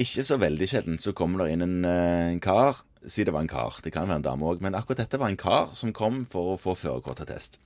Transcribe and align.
Ikke 0.00 0.24
så 0.26 0.40
veldig 0.42 0.66
sjelden 0.66 0.96
så 0.98 1.12
kommer 1.14 1.44
det 1.44 1.54
inn 1.54 1.62
en, 1.62 1.84
eh, 1.86 2.32
en 2.32 2.40
kar. 2.40 2.82
Si 3.06 3.22
det 3.22 3.32
var 3.32 3.44
en 3.44 3.48
kar, 3.48 3.78
det 3.82 3.92
kan 3.92 4.08
være 4.08 4.16
en 4.16 4.26
dame 4.26 4.42
òg, 4.42 4.60
men 4.60 4.74
akkurat 4.74 5.04
dette 5.04 5.20
var 5.20 5.28
en 5.28 5.36
kar 5.36 5.74
som 5.74 5.92
kom 5.92 6.24
for 6.26 6.54
å 6.54 6.58
få 6.58 6.74
førerkortattest. 6.74 7.58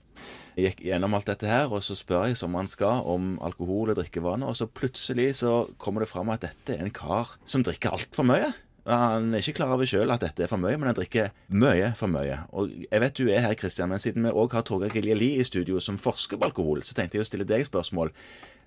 Jeg 0.56 0.74
gikk 0.74 0.80
gjennom 0.88 1.14
alt 1.14 1.26
dette 1.30 1.46
her, 1.46 1.70
og 1.70 1.80
så 1.86 1.94
spør 1.94 2.26
jeg 2.26 2.36
som 2.36 2.50
man 2.50 2.66
skal 2.66 3.06
om 3.06 3.38
alkohol 3.40 3.90
og 3.90 3.96
drikkevaner, 4.00 4.48
og 4.50 4.56
så 4.58 4.66
plutselig 4.66 5.36
så 5.36 5.70
kommer 5.78 6.00
det 6.00 6.10
fram 6.10 6.28
at 6.34 6.40
dette 6.40 6.74
er 6.74 6.82
en 6.82 6.90
kar 6.90 7.36
som 7.46 7.62
drikker 7.62 7.94
altfor 7.94 8.26
mye. 8.26 8.52
Han 8.88 9.34
er 9.34 9.42
ikke 9.42 9.58
klar 9.58 9.74
over 9.74 9.88
sjøl 9.88 10.08
at 10.14 10.22
dette 10.24 10.46
er 10.46 10.48
for 10.48 10.60
mye, 10.60 10.78
men 10.80 10.88
han 10.88 10.96
drikker 10.96 11.32
mye 11.52 11.90
for 11.98 12.08
mye. 12.08 12.38
Og 12.56 12.70
jeg 12.86 13.02
vet 13.02 13.18
du 13.18 13.26
er 13.28 13.42
her, 13.44 13.56
Kristian, 13.58 13.90
men 13.92 14.00
siden 14.00 14.24
vi 14.24 14.32
òg 14.32 14.54
har 14.56 14.64
Torgeir 14.64 14.94
Giljeli 14.94 15.34
i 15.36 15.44
studio 15.44 15.80
som 15.84 16.00
forsker 16.00 16.40
på 16.40 16.48
alkohol, 16.48 16.80
så 16.86 16.96
tenkte 16.96 17.18
jeg 17.18 17.26
å 17.26 17.28
stille 17.28 17.48
deg 17.48 17.66
spørsmål. 17.68 18.14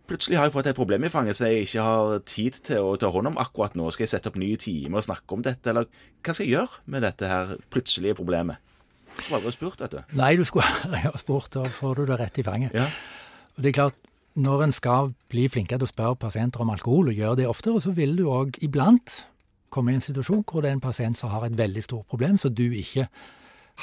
Plutselig 0.10 0.38
har 0.38 0.50
jeg 0.50 0.54
fått 0.54 0.68
et 0.70 0.78
problem 0.78 1.06
i 1.08 1.12
fanget 1.14 1.38
så 1.38 1.48
jeg 1.48 1.66
ikke 1.66 1.86
har 1.86 2.22
tid 2.28 2.58
til 2.68 2.84
å 2.84 2.98
ta 3.00 3.10
hånd 3.14 3.32
om 3.32 3.40
akkurat 3.42 3.78
nå. 3.80 3.88
Skal 3.94 4.06
jeg 4.06 4.14
sette 4.14 4.30
opp 4.30 4.38
nye 4.42 4.60
timer 4.60 5.02
og 5.02 5.08
snakke 5.08 5.38
om 5.38 5.46
dette, 5.46 5.72
eller 5.72 5.88
hva 6.22 6.36
skal 6.36 6.46
jeg 6.46 6.56
gjøre 6.58 6.86
med 6.94 7.06
dette 7.08 7.32
her 7.32 7.56
plutselige 7.74 8.18
problemet? 8.20 8.62
Du 9.16 9.22
skulle 9.24 9.42
aldri 9.42 9.56
spurt, 9.56 9.82
vet 9.82 9.96
du. 9.96 10.00
Nei, 10.20 10.36
du 10.40 10.46
skulle 10.48 10.68
aldri 10.86 11.04
ha 11.06 11.14
spurt. 11.20 11.52
Da 11.56 11.66
får 11.80 11.98
du 11.98 12.06
det 12.12 12.20
rett 12.22 12.40
i 12.42 12.46
fanget. 12.46 12.78
Ja. 12.78 12.88
Og 13.56 13.64
det 13.64 13.72
er 13.72 13.78
klart, 13.82 13.98
når 14.40 14.68
en 14.68 14.76
skal 14.76 15.12
bli 15.32 15.48
flinkere 15.52 15.82
til 15.82 15.90
å 15.90 15.92
spørre 15.92 16.20
pasienter 16.22 16.64
om 16.64 16.72
alkohol, 16.72 17.12
og 17.12 17.18
gjøre 17.18 17.42
det 17.42 17.50
oftere, 17.50 17.82
så 17.84 17.96
vil 17.96 18.16
du 18.20 18.28
òg 18.32 18.62
iblant 18.64 19.24
komme 19.74 19.92
i 19.94 19.98
en 19.98 20.04
situasjon 20.06 20.44
hvor 20.46 20.62
det 20.62 20.70
er 20.72 20.78
en 20.78 20.84
pasient 20.84 21.18
som 21.18 21.32
har 21.34 21.48
et 21.48 21.58
veldig 21.58 21.84
stort 21.88 22.08
problem 22.12 22.38
som 22.42 22.54
du 22.54 22.68
ikke 22.70 23.08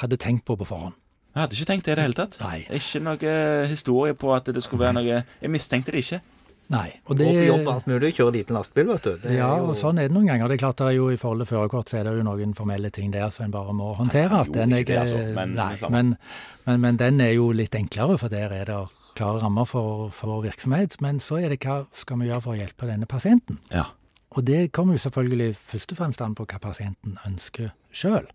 hadde 0.03 0.17
tenkt 0.21 0.45
på 0.47 0.55
på 0.61 0.67
forhånd. 0.69 0.95
Jeg 1.35 1.41
hadde 1.43 1.55
ikke 1.59 1.69
tenkt 1.69 1.85
det 1.85 1.91
i 1.93 1.95
det 1.99 2.03
hele 2.07 2.17
tatt. 2.17 2.39
Nei. 2.41 2.57
Ikke 2.79 2.99
noe 3.05 3.33
historie 3.69 4.15
på 4.17 4.31
at 4.35 4.49
det 4.53 4.63
skulle 4.65 4.87
være 4.87 4.97
noe 4.97 5.23
Jeg 5.41 5.51
mistenkte 5.53 5.93
det 5.93 6.01
ikke. 6.05 6.21
Nei. 6.69 6.87
Og 7.09 7.15
Gå 7.17 7.23
det, 7.23 7.27
på 7.33 7.45
jobb 7.47 7.63
og 7.67 7.69
alt 7.73 7.87
mulig, 7.89 8.09
kjøre 8.17 8.33
liten 8.35 8.53
lastebil, 8.57 8.91
vet 8.93 9.05
du. 9.07 9.13
Det 9.23 9.31
er 9.31 9.37
ja, 9.39 9.47
jo- 9.57 9.69
og 9.71 9.77
sånn 9.77 9.97
er 9.97 10.07
det 10.09 10.13
noen 10.13 10.27
ganger. 10.29 10.47
Det 10.51 10.57
er 10.59 10.61
klart 10.67 10.77
det 10.77 10.85
er 10.91 10.95
jo 10.99 11.07
I 11.09 11.17
forhold 11.17 11.41
til 11.45 11.49
førerkort 11.55 11.89
så 11.89 11.97
er 11.99 12.03
det 12.05 12.13
jo 12.17 12.23
noen 12.27 12.53
formelle 12.57 12.91
ting 12.93 13.09
der 13.13 13.29
som 13.33 13.45
en 13.47 13.51
bare 13.55 13.73
må 13.73 13.95
håndtere. 13.97 14.29
Nei, 14.29 14.41
at 14.41 14.47
jo, 14.47 14.53
den 14.53 14.75
ikke 14.77 14.85
det, 14.85 14.95
er- 14.95 15.01
altså, 15.01 15.33
men 15.35 15.55
nei, 15.57 15.75
men, 15.89 16.11
men, 16.67 16.81
men 16.81 16.97
den 16.97 17.21
er 17.25 17.31
jo 17.33 17.51
litt 17.51 17.73
enklere, 17.75 18.17
for 18.21 18.29
der 18.29 18.53
er 18.53 18.65
det 18.69 18.77
klare 19.17 19.41
rammer 19.41 19.65
for, 19.65 20.09
for 20.13 20.41
virksomhet. 20.45 20.99
Men 21.01 21.19
så 21.19 21.39
er 21.41 21.49
det 21.49 21.59
hva 21.65 21.85
skal 21.93 22.19
vi 22.21 22.27
gjøre 22.29 22.41
for 22.45 22.53
å 22.53 22.59
hjelpe 22.61 22.85
denne 22.89 23.05
pasienten? 23.09 23.57
Ja. 23.73 23.87
Og 24.37 24.45
det 24.45 24.71
kommer 24.71 24.93
jo 24.93 25.03
selvfølgelig 25.05 25.55
først 25.55 25.91
og 25.91 25.97
fremst 25.97 26.21
an 26.21 26.35
på 26.37 26.45
hva 26.49 26.59
pasienten 26.61 27.17
ønsker 27.25 27.71
sjøl. 27.91 28.27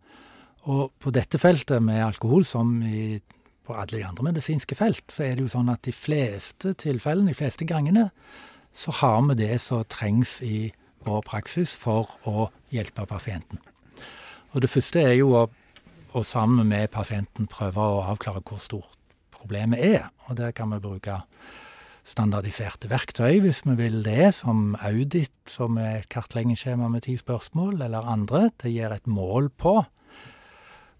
Og 0.64 0.92
på 0.98 1.12
dette 1.14 1.38
feltet 1.38 1.82
med 1.82 2.02
alkohol, 2.02 2.44
som 2.44 2.80
i, 2.82 3.20
på 3.64 3.76
alle 3.76 3.98
de 3.98 4.06
andre 4.06 4.24
medisinske 4.30 4.74
felt, 4.74 5.04
så 5.12 5.26
er 5.26 5.36
det 5.36 5.44
jo 5.44 5.52
sånn 5.52 5.70
at 5.70 5.84
de 5.84 5.92
fleste 5.92 6.72
tilfellene, 6.80 7.30
de 7.30 7.38
fleste 7.38 7.68
gangene, 7.68 8.08
så 8.74 8.90
har 9.00 9.20
vi 9.28 9.38
det 9.38 9.60
som 9.62 9.84
trengs 9.86 10.40
i 10.42 10.72
vår 11.04 11.22
praksis 11.28 11.76
for 11.78 12.16
å 12.26 12.48
hjelpe 12.72 13.06
pasienten. 13.06 13.60
Og 14.54 14.64
det 14.64 14.70
første 14.70 15.02
er 15.02 15.14
jo 15.18 15.34
å, 15.36 15.44
å 16.14 16.22
sammen 16.26 16.66
med 16.70 16.90
pasienten 16.94 17.46
prøve 17.50 17.82
å 17.82 18.02
avklare 18.08 18.42
hvor 18.46 18.62
stort 18.62 18.98
problemet 19.34 19.82
er. 19.84 20.08
Og 20.26 20.38
der 20.40 20.54
kan 20.56 20.72
vi 20.72 20.80
bruke 20.82 21.20
standardiserte 22.04 22.90
verktøy, 22.90 23.40
hvis 23.40 23.62
vi 23.64 23.74
vil 23.78 24.02
det, 24.04 24.34
som 24.36 24.74
Audit, 24.84 25.32
som 25.48 25.78
er 25.80 26.02
et 26.02 26.08
kartleggingsskjema 26.12 26.88
med 26.92 27.02
ti 27.06 27.16
spørsmål, 27.16 27.80
eller 27.86 28.04
andre. 28.12 28.50
Det 28.60 28.72
gir 28.74 28.92
et 28.92 29.06
mål 29.08 29.48
på, 29.56 29.78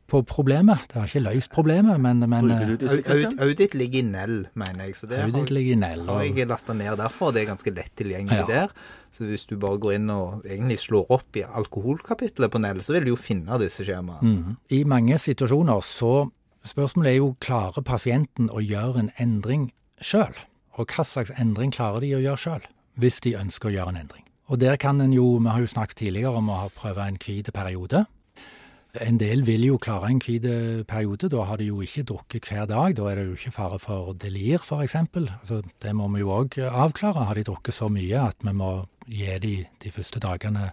på 0.09 0.21
problemet. 0.29 0.79
Det 0.89 0.97
har 1.01 1.09
ikke 1.09 1.23
løst 1.27 1.51
problemet, 1.53 2.01
men, 2.01 2.21
men 2.29 2.49
Bruker 2.49 2.71
du 2.73 2.77
disse, 2.87 2.99
Au- 3.01 3.05
Kristian? 3.07 3.33
Aud- 3.39 3.45
Audit 3.51 3.75
ligger 3.75 3.99
i 3.99 4.07
Nell, 4.09 4.39
mener 4.55 4.85
jeg. 4.89 4.97
Så 4.97 5.07
det 5.11 5.19
Audit 5.23 5.35
har, 5.49 5.53
ligger 5.59 5.73
i 5.73 5.81
Nell. 5.81 6.07
har 6.09 6.23
og- 6.25 6.39
jeg 6.41 6.49
lasta 6.49 6.73
ned 6.77 6.97
derfor. 7.01 7.33
Det 7.33 7.43
er 7.43 7.51
ganske 7.53 7.75
lett 7.75 7.93
tilgjengelig 7.97 8.41
Ja. 8.41 8.47
der. 8.47 8.69
Så 9.13 9.25
hvis 9.29 9.47
du 9.47 9.57
bare 9.57 9.79
går 9.79 9.95
inn 9.95 10.11
og 10.11 10.43
egentlig 10.45 10.79
slår 10.79 11.07
opp 11.11 11.37
i 11.37 11.43
alkoholkapitlet 11.45 12.51
på 12.51 12.61
Nell, 12.61 12.81
så 12.83 12.93
vil 12.97 13.05
du 13.05 13.13
jo 13.13 13.17
finne 13.17 13.59
disse 13.61 13.85
skjemaene. 13.85 14.23
Mm. 14.23 14.57
I 14.71 14.85
mange 14.85 15.19
situasjoner 15.19 15.81
så 15.85 16.31
Spørsmålet 16.65 17.11
er 17.13 17.17
jo 17.19 17.37
klarer 17.45 17.83
pasienten 17.85 18.47
å 18.49 18.57
gjøre 18.57 18.99
en 18.99 19.11
endring 19.21 19.67
sjøl? 20.01 20.33
Og 20.75 20.91
hva 20.91 21.05
slags 21.07 21.33
endring 21.39 21.73
klarer 21.75 22.03
de 22.03 22.15
å 22.17 22.23
gjøre 22.23 22.41
sjøl, 22.41 22.69
hvis 22.99 23.21
de 23.23 23.37
ønsker 23.39 23.71
å 23.71 23.75
gjøre 23.77 23.95
en 23.95 24.03
endring? 24.03 24.25
Og 24.53 24.61
der 24.61 24.77
kan 24.77 25.01
en 25.01 25.15
jo, 25.15 25.39
vi 25.41 25.49
har 25.49 25.63
jo 25.63 25.71
snakket 25.71 26.03
tidligere 26.03 26.41
om 26.41 26.51
å 26.53 26.67
prøve 26.77 27.07
en 27.07 27.17
hvit 27.21 27.49
periode. 27.55 28.05
En 29.03 29.17
del 29.19 29.43
vil 29.43 29.65
jo 29.67 29.79
klare 29.83 30.11
en 30.13 30.21
hvit 30.23 30.45
periode, 30.87 31.31
da 31.33 31.47
har 31.49 31.59
de 31.59 31.71
jo 31.71 31.81
ikke 31.83 32.05
drukket 32.07 32.47
hver 32.51 32.69
dag. 32.71 32.95
Da 32.95 33.09
er 33.11 33.19
det 33.19 33.25
jo 33.27 33.39
ikke 33.39 33.55
fare 33.57 33.79
for 33.83 34.13
delir, 34.15 34.61
f.eks. 34.61 34.95
Altså, 35.01 35.63
det 35.83 35.95
må 35.97 36.07
vi 36.13 36.23
jo 36.23 36.31
òg 36.35 36.61
avklare. 36.69 37.27
Har 37.31 37.39
de 37.39 37.47
drukket 37.49 37.75
så 37.75 37.89
mye 37.91 38.29
at 38.29 38.45
vi 38.45 38.55
må 38.55 38.75
gi 39.11 39.39
de 39.43 39.57
de 39.83 39.91
første 39.91 40.21
dagene 40.23 40.71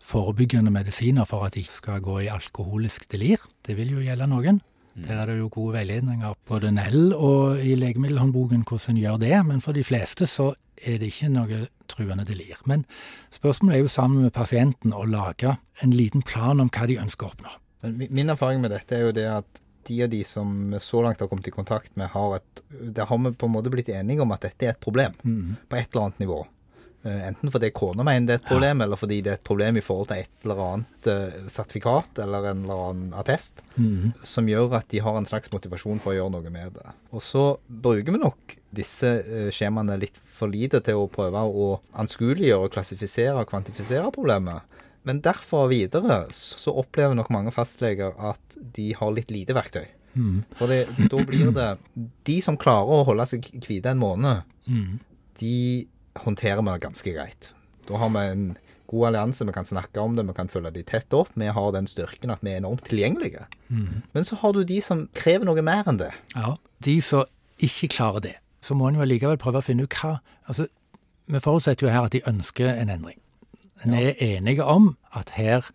forebyggende 0.00 0.72
medisiner 0.72 1.28
for 1.28 1.44
at 1.44 1.58
de 1.58 1.64
skal 1.68 2.00
gå 2.00 2.22
i 2.24 2.32
alkoholisk 2.32 3.10
delir? 3.12 3.42
Det 3.66 3.76
vil 3.76 3.92
jo 3.98 4.06
gjelde 4.06 4.30
noen. 4.30 4.62
Der 4.94 5.20
er 5.20 5.26
det 5.30 5.38
jo 5.38 5.48
gode 5.52 5.78
veiledninger 5.78 6.34
både 6.50 6.72
Nell 6.74 7.12
og 7.14 7.60
i 7.62 7.76
legemiddelhåndboken 7.78 8.64
hvordan 8.68 8.96
en 8.96 9.02
gjør 9.02 9.20
det, 9.22 9.36
men 9.46 9.62
for 9.62 9.76
de 9.76 9.84
fleste 9.86 10.26
så 10.26 10.50
er 10.82 10.98
det 10.98 11.12
ikke 11.12 11.30
noe 11.32 11.64
truende 11.90 12.26
delir. 12.26 12.58
Men 12.66 12.84
spørsmålet 13.34 13.78
er 13.78 13.84
jo 13.84 13.92
sammen 13.92 14.24
med 14.26 14.34
pasienten 14.34 14.94
å 14.96 15.04
lage 15.06 15.56
en 15.84 15.94
liten 15.94 16.24
plan 16.26 16.60
om 16.62 16.70
hva 16.72 16.88
de 16.90 16.98
ønsker 17.00 17.28
å 17.28 17.34
oppnå. 17.34 17.56
Min 18.10 18.32
erfaring 18.32 18.60
med 18.60 18.74
dette 18.74 18.96
er 18.96 19.06
jo 19.06 19.16
det 19.16 19.26
at 19.30 19.62
de 19.88 20.02
og 20.04 20.10
de 20.12 20.20
som 20.28 20.74
så 20.82 21.00
langt 21.04 21.22
har 21.22 21.30
kommet 21.30 21.48
i 21.48 21.54
kontakt 21.54 21.94
med, 21.96 22.10
har 22.12 22.36
et 22.36 22.62
Der 22.70 23.06
har 23.06 23.18
vi 23.18 23.32
på 23.32 23.46
en 23.46 23.52
måte 23.52 23.70
blitt 23.70 23.88
enige 23.88 24.22
om 24.22 24.32
at 24.32 24.42
dette 24.42 24.66
er 24.66 24.74
et 24.74 24.80
problem 24.80 25.14
på 25.22 25.76
et 25.76 25.88
eller 25.90 26.04
annet 26.04 26.20
nivå. 26.20 26.44
Eh, 27.02 27.20
Enten 27.30 27.48
fordi 27.50 27.70
kona 27.72 28.04
mener 28.04 28.26
det 28.28 28.34
er 28.34 28.40
et 28.42 28.48
problem, 28.50 28.82
eller 28.84 28.98
fordi 29.00 29.20
det 29.24 29.30
er 29.32 29.38
et 29.38 29.44
problem 29.48 29.78
i 29.80 29.82
forhold 29.84 30.08
til 30.10 30.18
et 30.20 30.44
eller 30.44 30.58
annet 30.66 31.06
eh, 31.08 31.36
sertifikat 31.48 32.18
eller 32.20 32.50
en 32.50 32.64
eller 32.66 32.82
annen 32.90 33.14
attest, 33.16 33.62
som 34.22 34.48
gjør 34.50 34.74
at 34.76 34.88
de 34.92 35.00
har 35.00 35.16
en 35.16 35.24
slags 35.28 35.48
motivasjon 35.54 36.00
for 36.04 36.12
å 36.12 36.18
gjøre 36.18 36.34
noe 36.34 36.50
med 36.52 36.74
det. 36.76 36.92
Og 37.16 37.22
så 37.24 37.44
bruker 37.68 38.12
vi 38.12 38.20
nok 38.20 38.56
disse 38.76 39.08
eh, 39.24 39.48
skjemaene 39.50 39.96
litt 40.02 40.20
for 40.28 40.52
lite 40.52 40.82
til 40.84 41.00
å 41.00 41.08
prøve 41.08 41.40
å 41.40 41.70
anskueliggjøre, 42.02 42.68
klassifisere 42.74 43.38
og 43.40 43.48
kvantifisere 43.48 44.12
problemet. 44.12 44.62
Men 45.08 45.22
derfra 45.24 45.62
videre 45.70 46.26
så 46.36 46.74
opplever 46.76 47.16
nok 47.16 47.30
mange 47.32 47.50
fastleger 47.56 48.12
at 48.20 48.58
de 48.76 48.90
har 48.98 49.14
litt 49.16 49.30
lite 49.32 49.56
verktøy. 49.56 49.86
For 50.58 50.66
da 50.68 51.22
blir 51.24 51.52
det 51.54 51.66
De 52.26 52.40
som 52.42 52.56
klarer 52.60 52.90
å 53.00 53.04
holde 53.08 53.24
seg 53.30 53.46
hvite 53.64 53.92
en 53.94 54.00
måned, 54.02 54.42
de 55.40 55.86
håndterer 56.18 56.62
vi 56.66 56.78
ganske 56.82 57.12
greit. 57.14 57.52
Da 57.88 57.96
har 57.96 58.08
vi 58.14 58.24
en 58.32 58.44
god 58.90 59.06
allianse, 59.06 59.46
vi 59.46 59.52
kan 59.52 59.64
snakke 59.64 60.00
om 60.02 60.16
det, 60.16 60.26
vi 60.26 60.32
kan 60.34 60.48
følge 60.48 60.70
de 60.74 60.82
tett 60.82 61.12
opp. 61.14 61.28
Vi 61.38 61.46
har 61.46 61.72
den 61.72 61.86
styrken 61.86 62.30
at 62.30 62.42
vi 62.42 62.50
er 62.50 62.56
enormt 62.58 62.84
tilgjengelige. 62.88 63.46
Men 63.70 64.24
så 64.26 64.34
har 64.42 64.52
du 64.52 64.64
de 64.64 64.80
som 64.82 65.08
krever 65.14 65.46
noe 65.46 65.62
mer 65.62 65.86
enn 65.86 65.98
det. 66.00 66.10
Ja, 66.34 66.56
De 66.82 67.00
som 67.04 67.24
ikke 67.60 67.88
klarer 67.88 68.20
det, 68.20 68.34
så 68.62 68.74
må 68.74 68.88
en 68.88 68.94
jo 68.96 69.02
allikevel 69.04 69.38
prøve 69.38 69.60
å 69.60 69.64
finne 69.64 69.84
ut 69.84 69.94
hva 70.00 70.20
Altså, 70.48 70.66
Vi 71.30 71.38
forutsetter 71.38 71.86
jo 71.86 71.92
her 71.92 72.08
at 72.08 72.12
de 72.12 72.22
ønsker 72.26 72.66
en 72.74 72.88
endring. 72.90 73.20
En 73.84 73.94
er 73.94 74.14
enige 74.18 74.64
om 74.64 74.96
at 75.14 75.30
her 75.38 75.70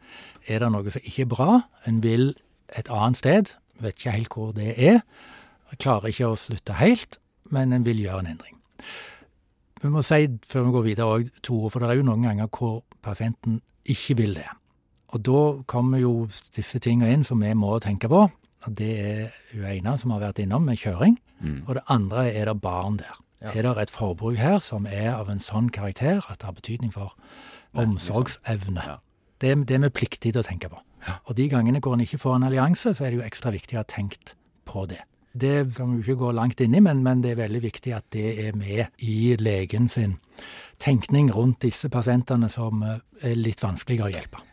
er 0.47 0.59
det 0.59 0.71
noe 0.71 0.91
som 0.91 1.01
ikke 1.05 1.21
er 1.21 1.29
bra. 1.31 1.61
En 1.87 2.03
vil 2.03 2.35
et 2.75 2.89
annet 2.91 3.17
sted. 3.17 3.53
Vet 3.79 3.95
ikke 3.95 4.11
helt 4.11 4.33
hvor 4.35 4.51
det 4.51 4.75
er. 4.77 4.99
Klarer 5.79 6.11
ikke 6.11 6.27
å 6.27 6.35
slutte 6.35 6.75
helt, 6.79 7.17
men 7.49 7.71
en 7.73 7.85
vil 7.85 7.97
gjøre 8.03 8.19
en 8.25 8.27
endring. 8.35 8.59
Vi 9.83 9.91
må 9.91 10.01
si, 10.05 10.27
før 10.47 10.67
vi 10.67 10.71
går 10.75 10.85
videre, 10.85 11.07
også, 11.17 11.41
Tore, 11.43 11.69
for 11.73 11.83
det 11.83 11.89
er 11.89 11.99
jo 11.99 12.07
noen 12.07 12.23
ganger 12.23 12.47
hvor 12.47 12.83
pasienten 13.03 13.59
ikke 13.85 14.17
vil 14.17 14.37
det. 14.39 14.47
Og 15.13 15.21
da 15.25 15.41
kommer 15.69 16.01
jo 16.01 16.13
disse 16.55 16.79
tingene 16.79 17.11
inn 17.13 17.23
som 17.27 17.43
vi 17.43 17.51
må 17.55 17.75
tenke 17.83 18.09
på. 18.11 18.25
Og 18.65 18.77
det 18.79 18.91
er 18.99 19.35
hun 19.53 19.67
ene 19.69 19.97
som 20.01 20.11
har 20.15 20.23
vært 20.23 20.41
innom 20.41 20.65
med 20.65 20.79
kjøring. 20.81 21.19
Og 21.67 21.75
det 21.77 21.83
andre 21.91 22.31
er 22.33 22.49
det 22.49 22.61
barn 22.61 22.97
der. 22.97 23.19
Er 23.45 23.61
det 23.61 23.77
et 23.77 23.91
forbruk 23.93 24.39
her 24.39 24.57
som 24.63 24.87
er 24.89 25.11
av 25.13 25.29
en 25.29 25.43
sånn 25.43 25.69
karakter 25.69 26.23
at 26.25 26.39
det 26.39 26.47
har 26.47 26.55
betydning 26.57 26.93
for 26.95 27.13
omsorgsevne? 27.77 28.81
Ja. 28.81 28.97
Det, 29.41 29.67
det 29.67 29.75
er 29.75 29.83
vi 29.85 29.89
pliktige 29.89 30.33
til 30.33 30.41
å 30.41 30.47
tenke 30.47 30.71
på. 30.71 30.79
Og 31.27 31.35
de 31.37 31.49
gangene 31.51 31.81
hvor 31.83 31.93
en 31.93 32.01
ikke 32.01 32.17
får 32.17 32.39
en 32.39 32.47
allianse, 32.47 32.95
så 32.95 33.05
er 33.05 33.13
det 33.13 33.19
jo 33.19 33.27
ekstra 33.27 33.51
viktig 33.53 33.77
å 33.77 33.83
ha 33.83 33.87
tenkt 33.87 34.33
på 34.65 34.87
det. 34.89 35.03
Det 35.35 35.55
kan 35.75 35.91
vi 35.91 35.99
jo 35.99 36.03
ikke 36.05 36.21
gå 36.23 36.31
langt 36.37 36.61
inn 36.63 36.77
i, 36.77 36.81
men, 36.83 37.01
men 37.03 37.19
det 37.23 37.33
er 37.33 37.41
veldig 37.43 37.59
viktig 37.65 37.91
at 37.97 38.05
det 38.15 38.29
er 38.45 38.55
med 38.55 38.87
i 39.03 39.35
legen 39.35 39.89
sin 39.91 40.15
tenkning 40.79 41.27
rundt 41.35 41.65
disse 41.65 41.89
pasientene 41.91 42.47
som 42.51 42.83
eh, 42.87 43.01
er 43.31 43.35
litt 43.39 43.63
vanskeligere 43.63 44.07
å 44.07 44.13
hjelpe. 44.15 44.43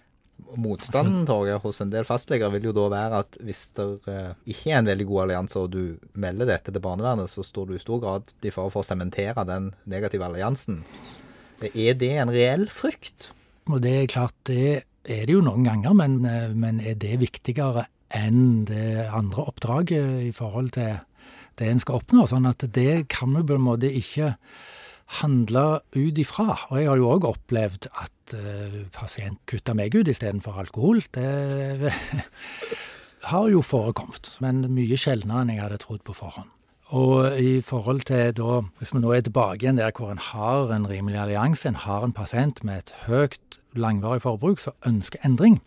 Motstanden 0.59 1.23
Torgeir, 1.25 1.61
hos 1.63 1.79
en 1.81 1.93
del 1.93 2.05
fastleger 2.05 2.51
vil 2.53 2.67
jo 2.69 2.75
da 2.77 2.89
være 2.93 3.21
at 3.25 3.39
hvis 3.47 3.63
det 3.79 3.87
eh, 4.11 4.33
ikke 4.53 4.73
er 4.73 4.81
en 4.81 4.91
veldig 4.91 5.07
god 5.09 5.23
allianse, 5.27 5.63
og 5.63 5.71
du 5.73 6.19
melder 6.19 6.51
dette 6.51 6.75
til 6.75 6.85
barnevernet, 6.85 7.31
så 7.31 7.47
står 7.47 7.71
du 7.71 7.77
i 7.77 7.83
stor 7.83 8.03
grad 8.03 8.35
i 8.43 8.53
fare 8.53 8.75
for 8.75 8.83
å 8.83 8.91
sementere 8.91 9.47
den 9.49 9.71
negative 9.89 10.27
alliansen. 10.29 10.83
Er 11.63 11.95
det 11.95 12.15
en 12.19 12.35
reell 12.35 12.67
frykt? 12.75 13.31
Og 13.71 13.79
det 13.85 13.95
er 14.01 14.11
klart, 14.11 14.35
det 14.51 14.83
er 15.07 15.27
det 15.27 15.35
jo 15.35 15.43
noen 15.47 15.67
ganger, 15.67 15.95
men, 15.95 16.25
eh, 16.27 16.51
men 16.55 16.83
er 16.83 16.99
det 16.99 17.21
viktigere 17.23 17.87
enn 18.17 18.65
det 18.69 19.09
andre 19.09 19.47
oppdraget 19.51 20.29
i 20.29 20.33
forhold 20.37 20.73
til 20.77 21.01
det 21.59 21.69
en 21.69 21.83
skal 21.83 22.01
oppnå? 22.01 22.27
Sånn 22.31 22.49
at 22.49 22.65
det 22.75 23.09
kan 23.13 23.35
vi 23.37 23.45
på 23.49 23.59
en 23.59 23.67
måte 23.67 23.91
ikke 23.93 24.35
handle 25.21 25.83
ut 25.97 26.19
ifra. 26.21 26.57
Og 26.71 26.81
jeg 26.81 26.89
har 26.89 27.01
jo 27.01 27.11
òg 27.13 27.29
opplevd 27.29 27.91
at 27.93 28.37
uh, 28.39 28.81
pasient 28.95 29.41
kutta 29.51 29.75
meg 29.77 29.95
ut 29.97 30.09
istedenfor 30.09 30.63
alkohol. 30.65 31.03
Det 31.13 31.93
har 33.33 33.53
jo 33.53 33.63
forekommet, 33.65 34.35
men 34.45 34.65
mye 34.73 34.99
sjeldnere 34.99 35.45
enn 35.45 35.55
jeg 35.55 35.65
hadde 35.65 35.81
trodd 35.85 36.05
på 36.07 36.17
forhånd. 36.17 36.51
Og 36.93 37.39
i 37.41 37.61
forhold 37.65 38.03
til 38.05 38.35
da, 38.37 38.59
hvis 38.79 38.91
vi 38.93 39.01
nå 39.01 39.15
er 39.17 39.23
tilbake 39.25 39.65
igjen 39.65 39.79
der 39.81 39.95
hvor 39.97 40.11
en 40.13 40.21
har 40.21 40.73
en 40.75 40.89
rimelig 40.89 41.23
allianse, 41.23 41.65
en 41.69 41.81
har 41.87 42.05
en 42.05 42.13
pasient 42.13 42.61
med 42.69 42.83
et 42.83 42.95
høyt, 43.07 43.61
langvarig 43.73 44.21
forbruk 44.21 44.61
som 44.61 44.77
ønsker 44.85 45.23
endring, 45.25 45.63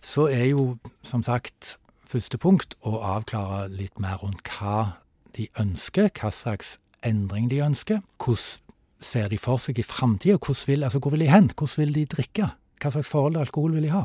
så 0.00 0.28
er 0.30 0.46
jo 0.52 0.76
som 1.02 1.24
sagt 1.26 1.74
første 2.10 2.38
punkt 2.42 2.74
å 2.82 2.98
avklare 3.06 3.68
litt 3.70 4.00
mer 4.02 4.18
rundt 4.22 4.42
hva 4.56 4.96
de 5.36 5.46
ønsker, 5.60 6.10
hva 6.18 6.32
slags 6.34 6.76
endring 7.06 7.50
de 7.50 7.62
ønsker. 7.62 8.02
Hvordan 8.18 8.66
ser 9.00 9.30
de 9.32 9.38
for 9.40 9.62
seg 9.62 9.78
i 9.78 9.86
framtida? 9.86 10.36
Altså, 10.36 10.98
hvor 10.98 11.14
vil 11.14 11.24
de 11.24 11.30
hen? 11.30 11.50
Hvordan 11.54 11.84
vil 11.84 11.94
de 11.94 12.06
drikke? 12.16 12.50
Hva 12.80 12.90
slags 12.92 13.08
forhold 13.08 13.36
til 13.36 13.44
alkohol 13.44 13.76
vil 13.76 13.86
de 13.86 13.94
ha? 13.94 14.04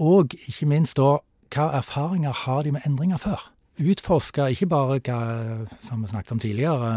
Og 0.00 0.34
ikke 0.48 0.68
minst 0.68 0.96
da, 0.96 1.20
hva 1.54 1.70
erfaringer 1.78 2.34
har 2.44 2.62
de 2.64 2.74
med 2.74 2.84
endringer 2.88 3.20
før? 3.20 3.46
Utforske 3.80 4.50
ikke 4.52 4.68
bare 4.68 4.98
hva, 5.06 5.20
som 5.86 6.02
vi 6.02 6.10
snakket 6.10 6.34
om 6.34 6.42
tidligere, 6.42 6.90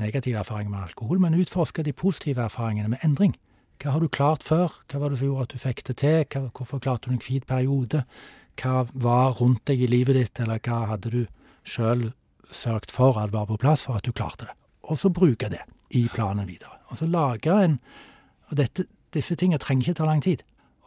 negative 0.00 0.42
erfaringer 0.42 0.74
med 0.74 0.90
alkohol, 0.90 1.22
men 1.22 1.38
utforske 1.40 1.84
de 1.86 1.92
positive 1.92 2.42
erfaringene 2.42 2.92
med 2.92 3.04
endring. 3.06 3.36
Hva 3.82 3.96
har 3.96 4.00
du 4.00 4.08
klart 4.12 4.44
før? 4.46 4.76
Hva 4.90 5.00
var 5.00 5.10
det 5.10 5.18
som 5.18 5.30
gjorde 5.30 5.48
at 5.48 5.54
du 5.54 5.62
fikk 5.62 5.82
det 5.88 5.96
til? 6.02 6.50
Hvorfor 6.52 6.78
klarte 6.78 7.08
du 7.08 7.16
en 7.16 7.24
hvit 7.24 7.46
periode? 7.48 8.04
Hva 8.60 8.86
var 8.92 9.38
rundt 9.40 9.64
deg 9.68 9.82
i 9.82 9.90
livet 9.90 10.18
ditt, 10.18 10.40
eller 10.42 10.60
hva 10.62 10.84
hadde 10.92 11.12
du 11.12 11.22
sjøl 11.64 12.10
sørget 12.52 12.92
for 12.92 13.18
at 13.20 13.32
var 13.32 13.48
på 13.48 13.58
plass 13.60 13.86
for 13.88 13.98
at 13.98 14.06
du 14.06 14.12
klarte 14.12 14.48
det? 14.48 14.56
Og 14.90 14.98
så 14.98 15.12
bruke 15.14 15.48
det 15.48 15.62
i 15.96 16.06
planen 16.12 16.48
videre. 16.48 16.80
Og 16.90 16.98
så 17.00 17.08
lage 17.08 17.52
en 17.52 17.80
Og 18.52 18.56
dette, 18.58 18.84
disse 19.16 19.32
tingene 19.32 19.56
trenger 19.56 19.86
ikke 19.86 19.98
ta 20.02 20.04
lang 20.04 20.20
tid. 20.20 20.42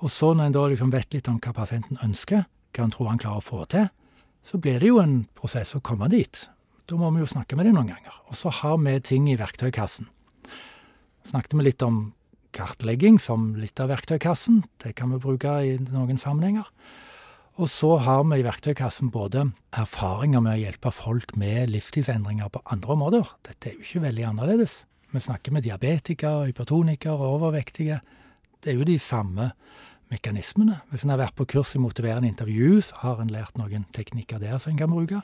Og 0.05 0.11
så 0.13 0.35
når 0.35 0.45
en 0.45 0.53
da 0.53 0.65
liksom 0.69 0.91
vet 0.93 1.15
litt 1.15 1.27
om 1.27 1.39
hva 1.41 1.53
pasienten 1.55 1.97
ønsker, 2.03 2.43
hva 2.75 2.83
han 2.83 2.91
tror 2.93 3.07
han 3.09 3.17
klarer 3.17 3.41
å 3.41 3.45
få 3.45 3.63
til, 3.65 3.87
så 4.45 4.59
blir 4.61 4.77
det 4.79 4.91
jo 4.91 4.99
en 5.01 5.23
prosess 5.33 5.73
å 5.73 5.81
komme 5.81 6.05
dit. 6.13 6.43
Da 6.85 6.99
må 6.99 7.09
vi 7.15 7.23
jo 7.23 7.31
snakke 7.31 7.57
med 7.57 7.65
dem 7.65 7.79
noen 7.79 7.89
ganger. 7.89 8.19
Og 8.29 8.37
så 8.37 8.51
har 8.53 8.77
vi 8.77 8.99
ting 9.01 9.25
i 9.31 9.37
verktøykassen. 9.39 10.11
Snakket 11.25 11.57
vi 11.57 11.65
litt 11.65 11.81
om 11.81 12.13
kartlegging 12.53 13.17
som 13.17 13.55
litt 13.57 13.81
av 13.81 13.89
verktøykassen. 13.89 14.61
Det 14.83 14.93
kan 14.99 15.09
vi 15.15 15.23
bruke 15.23 15.55
i 15.65 15.79
noen 15.89 16.21
sammenhenger. 16.21 16.69
Og 17.55 17.69
så 17.71 17.93
har 18.03 18.25
vi 18.27 18.41
i 18.41 18.43
verktøykassen 18.43 19.13
både 19.13 19.45
erfaringer 19.79 20.41
med 20.43 20.57
å 20.57 20.59
hjelpe 20.59 20.91
folk 20.91 21.37
med 21.39 21.69
livsstilsendringer 21.71 22.51
på 22.51 22.59
andre 22.67 22.97
områder. 22.97 23.31
Dette 23.47 23.69
er 23.69 23.77
jo 23.77 23.85
ikke 23.85 24.03
veldig 24.09 24.25
annerledes. 24.27 24.81
Vi 25.13 25.21
snakker 25.23 25.55
med 25.55 25.63
diabetikere, 25.63 26.49
hypertonikere 26.49 27.29
overvektige. 27.31 28.01
Det 28.59 28.73
er 28.73 28.75
jo 28.75 28.89
de 28.89 28.97
samme 28.99 29.53
mekanismene. 30.11 30.81
Hvis 30.91 31.07
en 31.07 31.15
har 31.15 31.23
vært 31.23 31.37
på 31.39 31.47
kurs 31.55 31.71
i 31.77 31.79
motiverende 31.79 32.27
intervju, 32.27 32.81
så 32.89 32.99
har 33.05 33.23
en 33.23 33.31
lært 33.31 33.55
noen 33.55 33.87
teknikker 33.95 34.43
der 34.43 34.59
som 34.59 34.75
en 34.75 34.83
kan 34.83 34.91
bruke. 34.91 35.23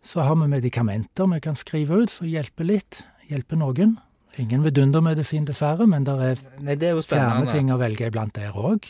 Så 0.00 0.24
har 0.24 0.40
vi 0.40 0.48
medikamenter 0.48 1.28
vi 1.36 1.44
kan 1.44 1.56
skrive 1.58 2.00
ut 2.00 2.16
som 2.16 2.30
hjelper 2.30 2.64
litt. 2.64 3.02
Hjelper 3.28 3.60
noen. 3.60 3.98
Ingen 4.40 4.64
vidundermedisin, 4.64 5.44
dessverre, 5.44 5.84
men 5.84 6.04
det 6.08 6.16
er, 6.16 6.46
Nei, 6.64 6.80
det 6.80 6.94
er 6.94 7.02
flere 7.04 7.44
ting 7.52 7.68
å 7.72 7.80
velge 7.80 8.08
iblant 8.08 8.36
der 8.36 8.56
òg. 8.56 8.88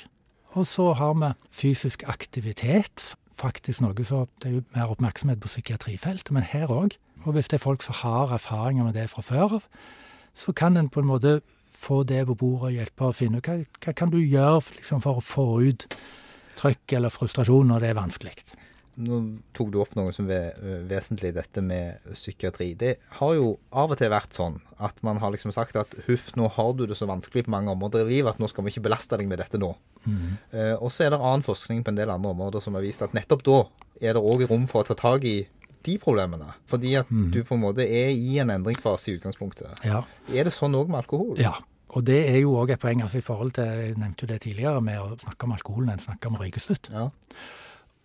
Og 0.56 0.66
så 0.66 0.92
har 0.96 1.14
vi 1.20 1.32
fysisk 1.52 2.02
aktivitet. 2.08 3.14
Faktisk 3.36 3.82
noe 3.84 4.04
så 4.04 4.26
Det 4.40 4.48
er 4.48 4.54
jo 4.54 4.62
mer 4.74 4.92
oppmerksomhet 4.94 5.40
på 5.40 5.48
psykiatrifeltet, 5.48 6.32
men 6.32 6.42
her 6.42 6.72
òg. 6.72 6.96
Og 7.26 7.32
hvis 7.32 7.48
det 7.48 7.58
er 7.58 7.64
folk 7.64 7.82
som 7.82 7.94
har 8.00 8.32
erfaringer 8.32 8.84
med 8.84 8.94
det 8.94 9.10
fra 9.10 9.22
før 9.22 9.58
av, 9.58 9.62
så 10.34 10.52
kan 10.52 10.76
en 10.76 10.88
på 10.88 11.00
en 11.00 11.06
måte 11.06 11.40
få 11.76 12.02
det 12.02 12.26
på 12.26 12.34
bordet 12.34 12.62
og 12.62 12.72
hjelpe 12.72 13.04
å 13.04 13.12
finne 13.12 13.38
ut 13.38 13.48
hva, 13.48 13.64
hva 13.84 13.92
kan 13.92 14.10
du 14.10 14.18
gjøre 14.18 14.62
liksom, 14.76 15.02
for 15.04 15.20
å 15.20 15.24
få 15.24 15.46
ut 15.60 15.86
trøkk 16.56 16.92
eller 16.96 17.12
frustrasjon 17.12 17.68
når 17.68 17.80
det 17.80 17.88
er 17.90 18.00
vanskelig. 18.00 18.34
Nå 18.96 19.18
tok 19.56 19.72
du 19.74 19.80
opp 19.82 19.96
noe 19.98 20.12
som 20.16 20.28
er 20.32 20.56
vesentlig, 20.88 21.34
dette 21.36 21.62
med 21.64 22.04
psykiatri. 22.14 22.70
Det 22.78 22.94
har 23.18 23.34
jo 23.36 23.50
av 23.76 23.92
og 23.92 24.00
til 24.00 24.12
vært 24.12 24.36
sånn 24.36 24.56
at 24.82 24.96
man 25.06 25.20
har 25.22 25.32
liksom 25.32 25.52
sagt 25.54 25.76
at 25.80 25.92
huff, 26.06 26.30
nå 26.36 26.48
har 26.52 26.72
du 26.76 26.86
det 26.88 26.96
så 26.98 27.08
vanskelig 27.08 27.46
på 27.46 27.52
mange 27.52 27.72
områder 27.72 28.04
i 28.04 28.16
livet 28.16 28.34
at 28.34 28.40
nå 28.42 28.48
skal 28.52 28.66
vi 28.66 28.74
ikke 28.74 28.86
belaste 28.88 29.18
deg 29.20 29.28
med 29.28 29.40
dette 29.40 29.60
nå. 29.60 29.72
Mm. 30.06 30.36
Eh, 30.52 30.74
og 30.76 30.90
så 30.92 31.06
er 31.06 31.14
det 31.14 31.20
annen 31.20 31.44
forskning 31.46 31.84
på 31.84 31.92
en 31.92 32.00
del 32.00 32.12
andre 32.12 32.32
områder 32.32 32.64
som 32.64 32.76
har 32.78 32.84
vist 32.84 33.04
at 33.04 33.16
nettopp 33.16 33.44
da 33.46 33.60
er 34.00 34.16
det 34.16 34.24
òg 34.24 34.44
rom 34.50 34.66
for 34.70 34.84
å 34.84 34.88
ta 34.88 34.96
tak 34.98 35.24
i 35.28 35.38
de 35.86 35.96
problemene. 36.02 36.50
Fordi 36.70 36.96
at 37.00 37.10
mm. 37.10 37.30
du 37.34 37.40
på 37.46 37.56
en 37.56 37.62
måte 37.62 37.86
er 37.86 38.12
i 38.12 38.38
en 38.42 38.52
endringsfase 38.52 39.12
i 39.12 39.16
utgangspunktet. 39.20 39.84
Ja. 39.86 40.02
Er 40.32 40.48
det 40.48 40.54
sånn 40.56 40.76
òg 40.78 40.90
med 40.90 41.04
alkohol? 41.04 41.36
Ja. 41.40 41.54
Og 41.96 42.04
det 42.04 42.18
er 42.28 42.40
jo 42.42 42.56
òg 42.58 42.74
et 42.74 42.82
poeng 42.82 43.04
altså 43.04 43.20
i 43.20 43.24
forhold 43.24 43.54
til 43.56 43.68
Jeg 43.70 43.94
nevnte 43.96 44.26
jo 44.26 44.28
det 44.32 44.40
tidligere 44.44 44.82
med 44.84 44.98
å 45.00 45.14
snakke 45.20 45.46
om 45.46 45.54
alkoholen 45.54 45.92
enn 45.94 46.02
snakke 46.02 46.28
om 46.28 46.36
røykeslutt. 46.40 46.90
Ja. 46.92 47.06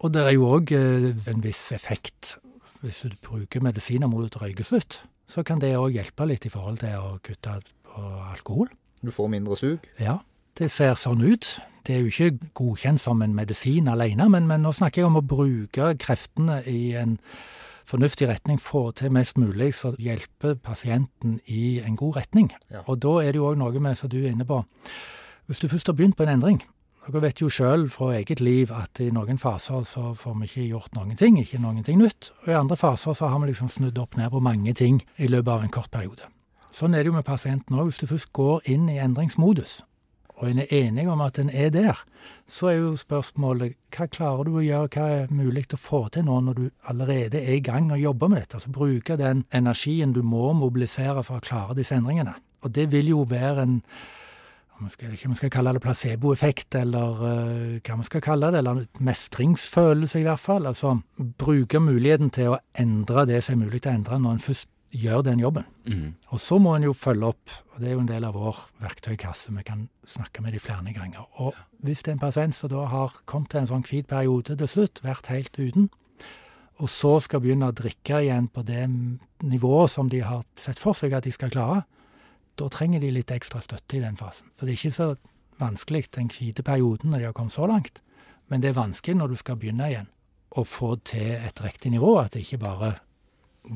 Og 0.01 0.13
det 0.13 0.23
er 0.25 0.33
jo 0.33 0.47
òg 0.49 0.71
eh, 0.73 1.11
en 1.29 1.43
viss 1.43 1.69
effekt. 1.75 2.37
Hvis 2.81 3.03
du 3.05 3.13
bruker 3.21 3.61
medisiner 3.61 4.09
mot 4.09 4.33
røykeslutt, 4.41 5.03
så 5.29 5.43
kan 5.45 5.61
det 5.61 5.75
òg 5.77 5.93
hjelpe 5.93 6.25
litt 6.25 6.47
i 6.47 6.51
forhold 6.51 6.81
til 6.81 6.97
å 6.97 7.19
kutte 7.23 7.59
på 7.85 8.05
alkohol. 8.31 8.71
Du 9.05 9.11
får 9.13 9.29
mindre 9.29 9.57
sug? 9.57 9.85
Ja, 10.01 10.19
det 10.57 10.71
ser 10.73 10.97
sånn 10.97 11.21
ut. 11.21 11.59
Det 11.85 11.95
er 11.95 12.01
jo 12.01 12.09
ikke 12.09 12.49
godkjent 12.57 13.01
som 13.01 13.21
en 13.21 13.37
medisin 13.37 13.89
alene, 13.89 14.27
men, 14.29 14.49
men 14.49 14.65
nå 14.65 14.73
snakker 14.73 15.03
jeg 15.03 15.09
om 15.09 15.21
å 15.21 15.25
bruke 15.25 15.93
kreftene 16.01 16.59
i 16.69 16.93
en 16.97 17.19
fornuftig 17.89 18.29
retning, 18.29 18.57
få 18.61 18.89
til 18.97 19.13
mest 19.13 19.37
mulig 19.41 19.71
som 19.77 19.97
hjelper 20.01 20.57
pasienten 20.63 21.39
i 21.45 21.79
en 21.81 21.97
god 21.99 22.21
retning. 22.21 22.51
Ja. 22.73 22.85
Og 22.87 23.01
da 23.05 23.19
er 23.21 23.33
det 23.33 23.41
jo 23.41 23.49
òg 23.49 23.61
noe 23.61 23.81
med, 23.81 23.97
som 23.99 24.09
du 24.09 24.21
er 24.21 24.31
inne 24.33 24.47
på 24.47 24.63
Hvis 25.49 25.59
du 25.59 25.67
først 25.67 25.89
har 25.89 25.97
begynt 25.97 26.15
på 26.15 26.23
en 26.23 26.37
endring 26.37 26.61
Dere 27.01 27.23
vet 27.23 27.39
jo 27.41 27.47
sjøl 27.49 27.87
fra 27.89 28.11
eget 28.13 28.43
liv 28.45 28.69
at 28.77 28.99
i 29.01 29.07
noen 29.13 29.39
faser 29.41 29.81
så 29.89 30.11
får 30.13 30.35
vi 30.37 30.49
ikke 30.49 30.65
gjort 30.69 30.91
noen 30.93 31.17
ting, 31.17 31.39
ikke 31.41 31.57
noen 31.57 31.81
ting 31.83 31.97
nytt. 31.97 32.29
Og 32.43 32.51
i 32.51 32.57
andre 32.59 32.77
faser 32.77 33.15
så 33.17 33.31
har 33.31 33.41
vi 33.41 33.49
liksom 33.49 33.71
snudd 33.73 33.97
opp 33.97 34.19
ned 34.19 34.29
på 34.29 34.41
mange 34.43 34.75
ting 34.77 35.01
i 35.17 35.29
løpet 35.31 35.49
av 35.49 35.65
en 35.65 35.73
kort 35.73 35.89
periode. 35.89 36.29
Sånn 36.71 36.93
er 36.93 37.01
det 37.01 37.09
jo 37.09 37.15
med 37.15 37.25
pasienten 37.25 37.79
òg. 37.79 37.89
Hvis 37.89 38.03
du 38.03 38.05
først 38.11 38.29
går 38.37 38.69
inn 38.69 38.85
i 38.93 38.99
endringsmodus, 39.01 39.79
og 40.37 40.51
en 40.51 40.61
er 40.61 40.71
enig 40.73 41.07
om 41.09 41.25
at 41.25 41.41
en 41.41 41.49
er 41.49 41.73
der, 41.73 41.99
så 42.49 42.69
er 42.69 42.77
jo 42.79 42.93
spørsmålet 42.97 43.75
hva 43.97 44.07
klarer 44.09 44.45
du 44.45 44.55
å 44.55 44.63
gjøre, 44.65 44.93
hva 44.93 45.09
er 45.17 45.33
mulig 45.33 45.67
å 45.73 45.81
få 45.81 46.05
til 46.13 46.25
nå 46.29 46.39
når 46.45 46.57
du 46.57 46.63
allerede 46.89 47.41
er 47.41 47.57
i 47.57 47.65
gang 47.65 47.89
og 47.89 48.01
jobber 48.01 48.29
med 48.29 48.43
dette? 48.43 48.61
Altså 48.61 48.73
bruke 48.73 49.17
den 49.17 49.43
energien 49.49 50.13
du 50.13 50.21
må 50.21 50.53
mobilisere 50.53 51.25
for 51.25 51.41
å 51.41 51.45
klare 51.45 51.77
disse 51.81 51.97
endringene. 51.97 52.37
Og 52.61 52.73
det 52.77 52.91
vil 52.93 53.09
jo 53.13 53.25
være 53.25 53.65
en 53.65 53.77
vi 54.87 54.93
skal, 54.93 55.13
ikke 55.15 55.29
om 55.29 55.35
vi 55.35 55.39
skal 55.41 55.53
kalle 55.53 55.73
det 55.75 55.83
placeboeffekt, 55.83 56.75
eller 56.79 57.23
uh, 57.23 57.79
hva 57.79 57.97
vi 57.99 58.07
skal 58.07 58.23
kalle 58.25 58.51
det, 58.53 58.61
eller 58.61 58.83
mestringsfølelse 58.99 60.21
i 60.21 60.27
hvert 60.27 60.41
fall. 60.41 60.67
Altså 60.69 60.97
bruke 61.17 61.81
muligheten 61.83 62.31
til 62.33 62.55
å 62.55 62.61
endre 62.79 63.25
det 63.29 63.41
som 63.45 63.57
er 63.57 63.65
mulig 63.65 63.83
til 63.83 63.93
å 63.93 63.97
endre 63.99 64.21
når 64.21 64.37
en 64.37 64.45
først 64.49 64.69
gjør 64.91 65.23
den 65.23 65.39
jobben. 65.39 65.67
Mm. 65.87 66.15
Og 66.35 66.39
så 66.43 66.57
må 66.59 66.75
en 66.75 66.85
jo 66.89 66.93
følge 66.93 67.31
opp, 67.31 67.53
og 67.71 67.79
det 67.79 67.89
er 67.89 67.95
jo 67.95 68.01
en 68.03 68.09
del 68.09 68.25
av 68.27 68.35
vår 68.35 68.59
verktøykasse. 68.83 69.53
Vi 69.55 69.63
kan 69.63 69.85
snakke 70.07 70.43
med 70.43 70.53
de 70.53 70.59
flere 70.59 70.93
ganger. 70.93 71.23
Og 71.39 71.55
hvis 71.79 72.03
det 72.03 72.11
er 72.11 72.17
en 72.17 72.25
pasient 72.25 72.55
som 72.55 72.71
da 72.71 72.85
har 72.91 73.15
kommet 73.25 73.53
til 73.53 73.61
en 73.61 73.71
sånn 73.71 73.87
hvit 73.87 74.09
periode 74.09 74.57
til 74.59 74.67
slutt, 74.69 75.03
vært 75.05 75.31
helt 75.31 75.55
uten, 75.57 75.89
og 76.81 76.89
så 76.89 77.19
skal 77.21 77.43
begynne 77.43 77.69
å 77.69 77.77
drikke 77.77 78.23
igjen 78.25 78.47
på 78.49 78.63
det 78.65 78.83
nivået 79.45 79.91
som 79.93 80.09
de 80.09 80.23
har 80.25 80.41
sett 80.57 80.81
for 80.81 80.97
seg 80.97 81.13
at 81.13 81.27
de 81.27 81.33
skal 81.33 81.53
klare, 81.53 81.83
da 82.59 82.69
trenger 82.71 83.03
de 83.03 83.11
litt 83.15 83.31
ekstra 83.31 83.61
støtte 83.63 83.97
i 83.97 84.03
den 84.03 84.17
fasen. 84.19 84.49
For 84.57 84.67
det 84.67 84.73
er 84.73 84.79
ikke 84.79 84.97
så 84.97 85.09
vanskelig 85.61 86.07
den 86.15 86.31
hvite 86.33 86.65
perioden 86.65 87.13
når 87.13 87.21
de 87.21 87.29
har 87.29 87.37
kommet 87.37 87.55
så 87.55 87.67
langt, 87.69 88.01
men 88.51 88.63
det 88.63 88.71
er 88.71 88.79
vanskelig 88.79 89.17
når 89.19 89.31
du 89.31 89.39
skal 89.39 89.59
begynne 89.61 89.87
igjen, 89.87 90.09
å 90.51 90.65
få 90.67 90.97
til 91.07 91.37
et 91.37 91.61
riktig 91.63 91.93
nivå, 91.93 92.17
at 92.19 92.33
det 92.33 92.43
ikke 92.43 92.63
bare 92.65 92.91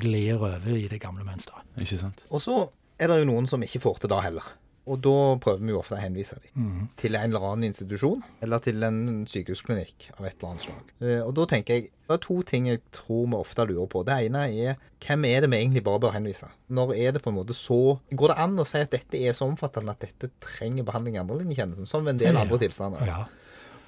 glir 0.01 0.41
over 0.41 0.65
i 0.75 0.89
det 0.91 0.99
gamle 0.99 1.23
mønsteret. 1.23 1.63
Ikke 1.79 1.99
sant. 2.01 2.25
Og 2.33 2.43
så 2.43 2.65
er 2.99 3.11
det 3.11 3.21
jo 3.21 3.29
noen 3.29 3.47
som 3.47 3.63
ikke 3.63 3.83
får 3.83 4.01
til 4.03 4.11
det 4.11 4.21
heller. 4.25 4.49
Og 4.85 4.99
da 5.01 5.17
prøver 5.41 5.63
vi 5.65 5.73
jo 5.73 5.79
ofte 5.79 5.97
å 5.97 6.01
henvise 6.01 6.37
dem 6.37 6.61
mm. 6.61 6.81
til 7.01 7.17
en 7.17 7.31
eller 7.31 7.45
annen 7.49 7.71
institusjon, 7.71 8.21
eller 8.45 8.61
til 8.61 8.85
en 8.85 8.99
sykehusklinikk 9.29 10.11
av 10.15 10.27
et 10.27 10.35
eller 10.35 10.51
annet 10.51 10.65
slag. 10.67 10.91
Eh, 11.01 11.21
og 11.23 11.31
da 11.39 11.47
tenker 11.49 11.79
jeg 11.79 11.87
det 12.05 12.13
er 12.13 12.21
to 12.21 12.35
ting 12.45 12.67
jeg 12.69 12.83
tror 12.93 13.23
vi 13.31 13.37
ofte 13.39 13.65
lurer 13.65 13.87
på. 13.89 14.03
Det 14.05 14.17
ene 14.27 14.43
er 14.45 14.75
hvem 15.01 15.25
er 15.25 15.41
det 15.41 15.49
vi 15.49 15.61
egentlig 15.63 15.81
bare 15.87 16.03
bør 16.03 16.13
henvise? 16.13 16.51
Når 16.69 16.93
er 16.93 17.15
det 17.15 17.23
på 17.25 17.31
en 17.33 17.39
måte 17.39 17.55
så 17.57 17.97
Går 18.11 18.31
det 18.31 18.37
an 18.43 18.61
å 18.61 18.65
si 18.69 18.81
at 18.81 18.93
dette 18.93 19.17
er 19.17 19.33
så 19.37 19.47
omfattende 19.49 19.95
at 19.95 20.05
dette 20.05 20.29
trenger 20.43 20.85
behandling 20.85 21.17
i 21.17 21.23
andrelinjetjenesten, 21.23 21.89
som 21.89 22.05
en 22.07 22.21
del 22.21 22.37
andre 22.37 22.61
tilstander? 22.61 23.09
Ja. 23.09 23.23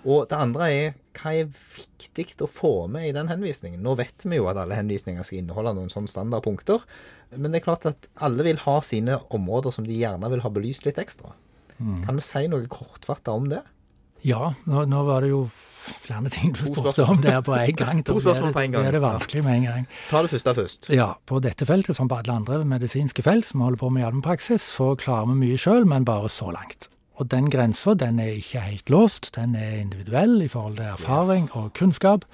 Og 0.06 0.28
det 0.30 0.38
andre 0.38 0.68
er 0.72 0.94
hva 1.18 1.32
er 1.34 1.48
viktig 1.50 2.36
å 2.46 2.50
få 2.52 2.74
med 2.92 3.08
i 3.10 3.14
den 3.16 3.28
henvisningen? 3.32 3.82
Nå 3.82 3.96
vet 3.98 4.22
vi 4.28 4.38
jo 4.38 4.46
at 4.52 4.60
alle 4.62 4.78
henvisninger 4.78 5.26
skal 5.26 5.40
inneholde 5.42 5.74
noen 5.78 5.90
sånne 5.90 6.12
standardpunkter, 6.12 6.84
men 7.36 7.52
det 7.52 7.62
er 7.62 7.66
klart 7.66 7.88
at 7.90 8.08
alle 8.24 8.46
vil 8.46 8.60
ha 8.64 8.78
sine 8.86 9.18
områder 9.34 9.74
som 9.74 9.88
de 9.88 9.98
gjerne 9.98 10.30
vil 10.32 10.44
ha 10.46 10.52
belyst 10.54 10.86
litt 10.86 11.00
ekstra. 11.02 11.34
Mm. 11.80 12.04
Kan 12.06 12.20
vi 12.22 12.26
si 12.26 12.46
noe 12.52 12.70
kortfattet 12.72 13.34
om 13.34 13.50
det? 13.50 13.64
Ja, 14.26 14.54
nå, 14.66 14.86
nå 14.90 15.02
var 15.06 15.22
det 15.26 15.30
jo 15.30 15.44
flere 15.52 16.30
ting 16.34 16.54
du 16.56 16.64
spurte 16.68 17.06
om 17.06 17.22
der 17.22 17.42
på 17.46 17.54
en 17.58 17.76
gang. 17.78 18.02
To 18.08 18.18
spørsmål 18.20 18.50
det- 18.50 18.56
på 18.58 18.64
en 18.64 18.72
gang. 18.74 18.84
blir 18.88 18.96
det 18.98 19.02
vanskelig 19.04 19.44
med 19.46 19.56
en 19.60 19.66
gang. 19.68 19.88
Ta 20.10 20.22
det 20.26 20.32
første 20.34 20.54
først. 20.58 20.90
Ja, 20.94 21.14
på 21.26 21.42
dette 21.42 21.66
feltet, 21.70 21.96
som 21.96 22.10
på 22.10 22.18
alle 22.18 22.34
andre 22.34 22.62
medisinske 22.66 23.24
felt 23.26 23.46
som 23.46 23.60
vi 23.62 23.68
holder 23.70 23.82
på 23.84 23.92
med 23.94 24.02
i 24.04 24.08
allmennpraksis, 24.10 24.62
så 24.78 24.94
klarer 25.00 25.30
vi 25.34 25.38
mye 25.46 25.58
sjøl, 25.62 25.86
men 25.86 26.06
bare 26.08 26.30
så 26.34 26.50
langt. 26.54 26.90
Og 27.18 27.26
den 27.32 27.48
grensa, 27.50 27.96
den 27.98 28.20
er 28.22 28.36
ikke 28.38 28.60
helt 28.62 28.90
låst. 28.94 29.32
Den 29.36 29.56
er 29.58 29.80
individuell 29.82 30.36
i 30.46 30.48
forhold 30.48 30.76
til 30.78 30.86
erfaring 30.86 31.48
og 31.58 31.72
kunnskap. 31.74 32.26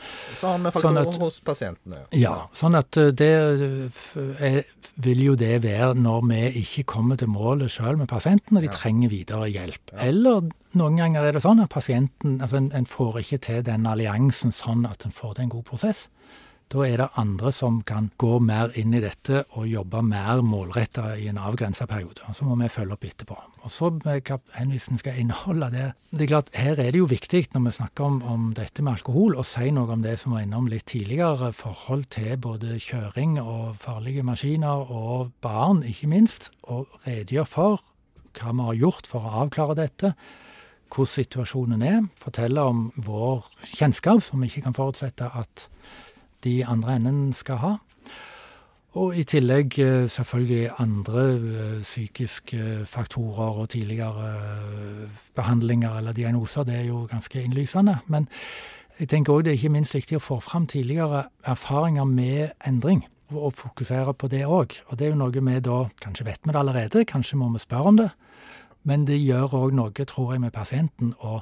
Har 0.41 0.57
vi 0.59 0.71
Sånn 0.81 0.97
at- 0.99 1.17
hos 1.21 1.39
pasientene. 1.39 2.01
Ja, 2.11 2.47
sånn 2.53 2.75
at 2.75 2.97
eh, 2.97 3.11
det 3.11 3.29
eh, 3.61 4.49
er, 4.49 4.63
vil 4.97 5.23
jo 5.23 5.35
det 5.35 5.61
være 5.63 5.93
når 5.95 6.27
vi 6.27 6.41
ikke 6.65 6.83
kommer 6.83 7.15
til 7.17 7.27
målet 7.31 7.71
sjøl 7.71 7.97
med 7.97 8.07
pasienten, 8.11 8.57
og 8.57 8.61
de 8.61 8.67
Ja. 8.67 8.73
trenger 8.75 9.09
videre 9.09 9.47
hjelp. 9.49 9.93
Ja. 9.93 9.99
Eller 10.09 10.41
noen 10.75 10.97
ganger 10.97 11.21
er 11.29 11.31
det 11.31 11.41
sånn 11.43 11.63
at 11.63 11.69
pasienten 11.69 12.41
altså 12.41 12.57
en, 12.57 12.71
en 12.73 12.85
får 12.85 13.19
ikke 13.23 13.39
til 13.41 13.63
den 13.63 13.85
alliansen 13.87 14.51
sånn 14.51 14.83
at 14.89 15.05
en 15.05 15.11
får 15.11 15.35
til 15.35 15.43
en 15.43 15.49
god 15.49 15.63
prosess. 15.63 16.09
Da 16.73 16.81
er 16.87 16.97
det 16.97 17.05
andre 17.21 17.51
som 17.53 17.75
kan 17.85 18.07
gå 18.17 18.39
mer 18.41 18.71
inn 18.79 18.95
i 18.97 19.01
dette 19.03 19.43
og 19.53 19.67
jobbe 19.69 19.99
mer 20.07 20.39
målretta 20.41 21.11
i 21.21 21.27
en 21.29 21.37
avgrensa 21.37 21.85
periode. 21.85 22.23
Og 22.25 22.33
så 22.33 22.47
må 22.47 22.55
vi 22.57 22.69
følge 22.73 22.95
opp 22.95 23.03
etterpå. 23.05 23.35
Og 23.61 23.69
så 23.69 23.91
hva 23.93 24.39
henvisningen 24.55 25.01
skal 25.03 25.19
inneholde 25.21 25.69
det 25.69 25.85
Det 26.09 26.25
er 26.25 26.31
klart, 26.31 26.49
her 26.57 26.79
er 26.81 26.89
det 26.91 26.97
jo 26.97 27.05
viktig 27.09 27.43
når 27.53 27.65
vi 27.67 27.75
snakker 27.77 28.03
om, 28.03 28.17
om 28.23 28.47
dette 28.57 28.81
med 28.81 28.93
alkohol, 28.97 29.35
å 29.37 29.45
si 29.45 29.69
noe 29.69 29.93
om 29.93 30.01
det 30.01 30.17
som 30.19 30.33
var 30.33 30.47
innom 30.47 30.67
litt 30.69 30.87
tidligere, 30.89 31.51
forhold 31.53 32.07
til 32.09 32.37
både 32.37 32.79
kjøring 32.81 33.37
og 33.41 33.75
farlige 33.77 34.25
maskiner 34.25 34.89
og 34.89 35.31
barn, 35.41 35.83
ikke 35.85 36.09
minst. 36.09 36.49
Og 36.63 36.89
redegjøre 37.05 37.45
for 37.45 37.83
hva 38.33 38.49
vi 38.49 38.65
har 38.71 38.79
gjort 38.81 39.09
for 39.09 39.21
å 39.21 39.43
avklare 39.45 39.77
dette 39.77 40.15
hvordan 40.93 41.13
situasjonen 41.13 41.85
er, 41.85 42.01
fortelle 42.17 42.61
om 42.61 42.87
vår 42.97 43.45
kjennskap, 43.73 44.21
som 44.25 44.41
vi 44.41 44.49
ikke 44.49 44.67
kan 44.67 44.77
forutsette 44.77 45.29
at 45.29 45.67
de 46.43 46.65
andre 46.65 46.95
enden 46.95 47.33
skal 47.33 47.61
ha. 47.63 47.73
Og 48.93 49.15
i 49.17 49.23
tillegg 49.25 49.79
eh, 49.81 50.09
selvfølgelig 50.09 50.69
andre 50.77 51.21
eh, 51.33 51.79
psykiske 51.81 52.85
faktorer 52.85 53.63
og 53.63 53.69
tidligere 53.73 54.27
eh, 54.29 55.07
behandlinger 55.35 55.97
eller 55.97 56.13
diagnoser. 56.13 56.63
Det 56.63 56.75
er 56.75 56.85
jo 56.91 57.07
ganske 57.09 57.41
innlysende. 57.41 57.97
Men 58.07 58.27
jeg 58.99 59.09
tenker 59.09 59.33
òg 59.33 59.43
det 59.43 59.55
er 59.55 59.57
ikke 59.57 59.73
minst 59.73 59.95
viktig 59.97 60.19
å 60.19 60.21
få 60.21 60.37
fram 60.45 60.67
tidligere 60.69 61.25
erfaringer 61.43 62.05
med 62.05 62.53
endring. 62.67 63.01
Og 63.33 63.47
og 63.47 63.53
fokusere 63.53 64.13
på 64.13 64.27
det 64.27 64.45
òg. 64.45 64.77
Og 64.87 64.99
det 64.99 65.07
er 65.07 65.13
jo 65.13 65.21
noe 65.21 65.31
vi 65.31 65.59
da 65.59 65.85
Kanskje 66.01 66.25
vet 66.25 66.39
vi 66.43 66.51
det 66.51 66.59
allerede, 66.59 67.05
kanskje 67.05 67.37
må 67.37 67.49
vi 67.53 67.59
spørre 67.59 67.89
om 67.89 67.97
det. 67.97 68.09
Men 68.83 69.05
det 69.07 69.17
gjør 69.17 69.53
òg 69.53 69.73
noe, 69.73 70.05
tror 70.05 70.33
jeg, 70.33 70.41
med 70.41 70.51
pasienten 70.51 71.13
å 71.19 71.41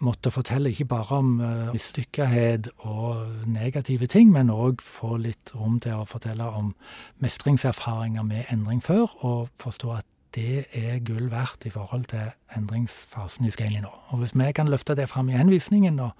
måtte 0.00 0.30
fortelle 0.32 0.72
ikke 0.72 0.88
bare 0.88 1.16
om 1.20 1.40
uh, 1.40 1.72
mislykkethet 1.74 2.70
og 2.78 3.26
negative 3.46 4.06
ting, 4.10 4.32
men 4.32 4.52
òg 4.52 4.82
få 4.84 5.16
litt 5.20 5.52
rom 5.54 5.78
til 5.80 6.00
å 6.00 6.06
fortelle 6.08 6.46
om 6.56 6.72
mestringserfaringer 7.20 8.24
med 8.26 8.52
endring 8.52 8.82
før, 8.84 9.12
og 9.24 9.50
forstå 9.60 9.92
at 9.98 10.08
det 10.34 10.64
er 10.76 11.00
gull 11.04 11.30
verdt 11.30 11.66
i 11.66 11.72
forhold 11.74 12.06
til 12.12 12.30
endringsfasen 12.56 13.48
i 13.48 13.50
Scaly 13.50 13.82
nå. 13.82 13.90
Og 14.14 14.22
hvis 14.22 14.36
vi 14.38 14.52
kan 14.54 14.70
løfte 14.70 14.94
det 14.94 15.08
fram 15.10 15.28
i 15.28 15.36
henvisningen 15.38 15.98
og 16.00 16.14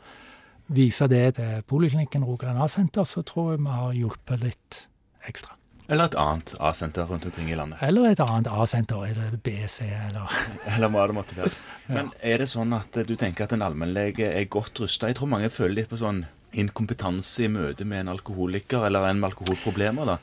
vise 0.70 1.06
det 1.10 1.36
til 1.38 1.62
Poliklinikken 1.66 2.24
Rogaland 2.26 2.62
A-senter, 2.62 3.04
så 3.04 3.22
tror 3.22 3.52
jeg 3.52 3.62
vi 3.62 3.78
har 3.78 3.96
hjulpet 4.02 4.44
litt 4.44 4.84
ekstra. 5.28 5.59
Eller 5.90 6.06
et 6.06 6.14
annet 6.22 6.52
A-senter 6.62 7.08
rundt 7.10 7.24
omkring 7.26 7.48
i 7.50 7.56
landet. 7.58 7.80
Eller 7.82 8.12
et 8.12 8.20
annet 8.22 8.46
A-senter, 8.46 9.00
er 9.08 9.16
det 9.18 9.40
BC 9.42 9.88
eller 9.88 10.30
Eller 10.76 10.92
hva 10.94 11.06
det 11.10 11.16
måtte 11.16 11.38
være. 11.38 11.50
Men 11.90 12.12
er 12.22 12.44
det 12.44 12.46
sånn 12.52 12.76
at 12.76 13.00
du 13.08 13.16
tenker 13.18 13.48
at 13.48 13.54
en 13.56 13.64
allmennlege 13.66 14.28
er 14.30 14.46
godt 14.46 14.78
rusta? 14.84 15.10
Jeg 15.10 15.18
tror 15.18 15.32
mange 15.32 15.50
føler 15.50 15.80
litt 15.80 15.90
på 15.90 15.98
sånn 15.98 16.22
inkompetanse 16.60 17.44
i 17.46 17.50
møte 17.50 17.86
med 17.86 18.04
en 18.04 18.12
alkoholiker 18.14 18.86
eller 18.86 19.08
en 19.08 19.18
med 19.22 19.32
alkoholproblemer. 19.32 20.06
da. 20.12 20.16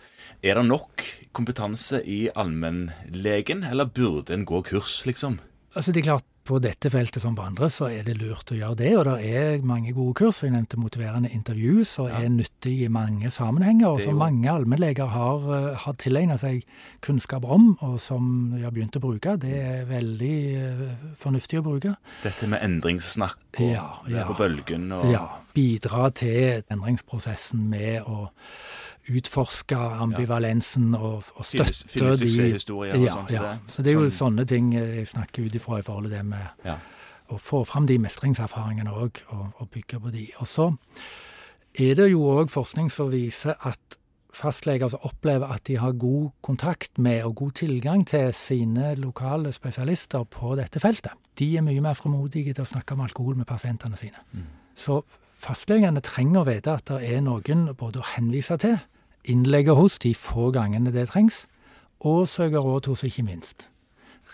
Er 0.44 0.60
det 0.60 0.66
nok 0.70 1.04
kompetanse 1.36 2.00
i 2.08 2.30
allmennlegen, 2.32 3.64
eller 3.68 3.92
burde 3.92 4.36
en 4.36 4.48
gå 4.48 4.64
kurs, 4.72 5.02
liksom? 5.08 5.40
Altså 5.76 5.92
det 5.92 6.02
er 6.02 6.14
klart, 6.14 6.28
På 6.48 6.60
dette 6.64 6.88
feltet 6.94 7.20
som 7.22 7.36
på 7.36 7.44
andre 7.44 7.68
så 7.74 7.90
er 7.92 8.06
det 8.08 8.14
lurt 8.22 8.54
å 8.54 8.56
gjøre 8.56 8.78
det, 8.80 8.92
og 8.96 9.04
det 9.10 9.32
er 9.36 9.66
mange 9.68 9.92
gode 9.96 10.14
kurs. 10.16 10.38
Jeg 10.46 10.54
nevnte 10.54 10.78
motiverende 10.80 11.28
intervju, 11.36 11.84
som 11.86 12.08
Ja. 12.08 12.22
er 12.22 12.30
nyttig 12.30 12.84
i 12.86 12.88
mange 12.88 13.28
sammenhenger, 13.30 13.88
og 13.90 14.02
som 14.02 14.16
mange 14.16 14.48
allmennleger 14.48 15.08
har, 15.12 15.40
eh, 15.72 15.76
har 15.76 15.94
tilegna 15.94 16.38
seg 16.40 16.64
kunnskap 17.02 17.44
om, 17.44 17.78
og 17.82 18.00
som 18.00 18.52
de 18.56 18.64
har 18.64 18.72
begynt 18.72 18.96
å 18.96 19.02
bruke. 19.02 19.38
Det 19.38 19.54
er 19.60 19.86
veldig 19.86 20.56
eh, 20.56 20.96
fornuftig 21.20 21.60
å 21.60 21.64
bruke. 21.64 21.98
Dette 22.24 22.48
med 22.48 22.62
endringssnakk 22.62 23.60
og 23.60 23.74
Ja, 23.74 24.00
ja. 24.08 24.24
på 24.26 24.38
bølgen 24.38 24.92
og 24.94 25.12
Ja, 25.12 25.28
Bidra 25.54 26.14
til 26.14 26.64
endringsprosessen 26.72 27.68
med 27.68 28.04
å 28.06 28.30
utforske 29.08 29.78
ambivalensen 29.78 30.94
og, 30.96 31.24
og 31.36 31.46
støtte 31.48 31.88
finne 31.92 32.14
de 32.18 32.28
suksesshistorier 32.30 32.98
og 33.00 33.06
ja, 33.06 33.14
sånt 33.16 33.32
ja. 33.36 33.54
Så 33.72 33.84
det 33.86 33.94
er 33.94 34.00
jo 34.00 34.08
sånn, 34.10 34.18
sånne 34.20 34.46
ting 34.50 34.72
jeg 34.76 35.08
snakker 35.08 35.48
ut 35.48 35.56
ifra 35.60 35.80
i 35.80 35.86
forhold 35.88 36.10
til 36.10 36.18
det 36.18 36.26
med 36.26 36.66
Ja. 36.68 36.78
å 37.30 37.38
få 37.40 37.64
fram 37.68 37.88
de 37.88 37.98
mestringserfaringene 38.00 38.92
òg, 38.92 39.22
og, 39.36 39.46
og 39.60 39.70
bygge 39.72 40.00
på 40.00 40.12
de. 40.12 40.28
Og 40.40 40.48
så 40.48 40.70
er 41.78 41.96
det 42.00 42.12
jo 42.12 42.24
òg 42.38 42.50
forskning 42.52 42.92
som 42.92 43.12
viser 43.12 43.56
at 43.68 43.98
fastleger 44.38 44.92
som 44.92 45.02
opplever 45.08 45.50
at 45.50 45.64
de 45.66 45.78
har 45.82 45.96
god 45.98 46.30
kontakt 46.46 47.00
med 47.02 47.24
og 47.26 47.36
god 47.40 47.52
tilgang 47.58 48.04
til 48.08 48.34
sine 48.38 48.92
lokale 49.00 49.52
spesialister 49.56 50.24
på 50.30 50.56
dette 50.60 50.80
feltet, 50.84 51.16
de 51.40 51.48
er 51.58 51.66
mye 51.66 51.82
mer 51.82 51.98
fremodige 51.98 52.54
til 52.54 52.66
å 52.66 52.70
snakke 52.70 52.94
om 52.94 53.02
alkohol 53.06 53.38
med 53.40 53.48
pasientene 53.50 53.98
sine. 53.98 54.22
Så 54.78 55.00
fastlegene 55.38 56.02
trenger 56.06 56.42
å 56.44 56.48
vite 56.50 56.76
at 56.78 56.86
det 56.92 57.02
er 57.16 57.22
noen 57.26 57.68
både 57.78 58.02
å 58.02 58.08
henvise 58.16 58.58
til, 58.62 58.78
innlegge 59.30 59.76
hos 59.78 60.00
de 60.04 60.14
få 60.16 60.52
gangene 60.56 60.94
det 60.96 61.10
trengs, 61.14 61.46
og 62.00 62.28
søke 62.30 62.62
råd 62.62 62.92
hos, 62.92 63.04
ikke 63.08 63.26
minst. 63.26 63.68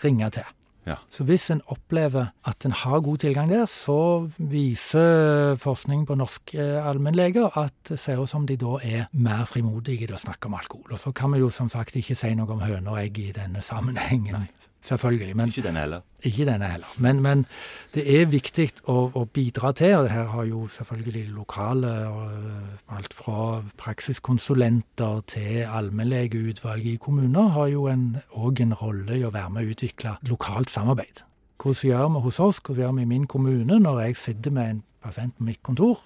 Ringe 0.04 0.30
til. 0.30 0.46
Ja. 0.84 0.98
Så 1.08 1.24
hvis 1.24 1.46
en 1.50 1.62
opplever 1.72 2.26
at 2.44 2.66
en 2.68 2.74
har 2.76 3.00
god 3.00 3.22
tilgang 3.22 3.48
der, 3.48 3.64
så 3.66 4.28
viser 4.38 5.56
forskning 5.56 6.04
på 6.06 6.16
norske 6.20 6.60
allmennleger 6.60 7.56
at 7.58 7.72
det 7.88 7.98
ser 8.00 8.20
ut 8.20 8.28
som 8.28 8.44
de 8.46 8.58
da 8.60 8.76
er 8.82 9.06
mer 9.12 9.46
frimodige 9.48 10.06
til 10.06 10.18
å 10.18 10.20
snakke 10.20 10.50
om 10.50 10.58
alkohol. 10.60 10.92
Og 10.92 11.00
så 11.00 11.12
kan 11.16 11.32
vi 11.32 11.40
jo 11.40 11.48
som 11.50 11.72
sagt 11.72 11.96
ikke 11.96 12.16
si 12.18 12.34
noe 12.36 12.52
om 12.52 12.60
høne 12.60 12.92
og 12.92 13.00
egg 13.00 13.22
i 13.22 13.32
denne 13.32 13.64
sammenhengen. 13.64 14.44
Selvfølgelig. 14.84 15.36
Men 15.36 15.48
Ikke 15.48 15.62
denne 15.62 15.80
heller. 15.80 16.00
ikke 16.22 16.44
denne 16.44 16.66
heller. 16.68 16.86
Men, 16.98 17.20
men 17.22 17.46
det 17.94 18.04
er 18.20 18.26
viktig 18.28 18.66
å, 18.84 19.10
å 19.16 19.24
bidra 19.24 19.72
til, 19.72 19.94
og 19.96 20.10
her 20.12 20.26
har 20.28 20.44
jo 20.44 20.66
selvfølgelig 20.68 21.22
lokale 21.32 21.92
alt 22.92 23.16
fra 23.16 23.62
praksiskonsulenter 23.80 25.22
til 25.32 25.62
allmennlegeutvalget 25.64 26.98
i 26.98 27.00
kommuner 27.00 27.48
har 27.56 27.72
jo 27.72 27.86
òg 27.88 28.60
en, 28.60 28.76
rolle 28.76 29.16
i 29.16 29.24
å 29.24 29.32
være 29.32 29.54
med 29.54 29.64
å 29.64 29.72
utvikle 29.72 30.16
lokalt 30.28 30.70
samarbeid. 30.70 31.24
Hvordan 31.62 31.88
gjør 31.88 32.12
vi 32.12 32.24
hos 32.26 32.42
oss, 32.44 32.60
hvordan 32.60 32.82
gjør 32.82 32.94
vi 32.98 33.08
i 33.08 33.12
min 33.14 33.26
kommune 33.26 33.80
når 33.80 34.00
jeg 34.04 34.20
sitter 34.20 34.52
med 34.52 34.70
en 34.70 34.84
pasient 35.00 35.36
på 35.38 35.48
mitt 35.48 35.62
kontor 35.62 36.04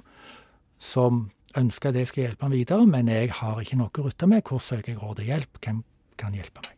som 0.79 1.31
ønsker 1.59 1.91
at 1.91 1.99
jeg 1.99 2.13
skal 2.13 2.27
hjelpe 2.29 2.47
ham 2.47 2.55
videre, 2.55 2.87
men 2.87 3.11
jeg 3.11 3.35
har 3.41 3.59
ikke 3.59 3.83
noe 3.83 3.91
å 3.91 4.07
rutte 4.07 4.31
med. 4.31 4.47
Hvor 4.47 4.63
søker 4.63 4.95
jeg 4.95 5.03
råd 5.03 5.25
og 5.25 5.31
hjelp? 5.35 5.63
Hvem 5.65 5.87
kan 6.21 6.37
hjelpe 6.37 6.63
meg? 6.63 6.78